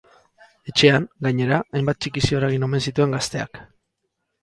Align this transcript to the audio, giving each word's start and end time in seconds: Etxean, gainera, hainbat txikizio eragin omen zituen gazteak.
Etxean, 0.73 1.05
gainera, 1.27 1.61
hainbat 1.81 2.01
txikizio 2.01 2.43
eragin 2.43 2.69
omen 2.71 2.87
zituen 2.89 3.17
gazteak. 3.21 3.65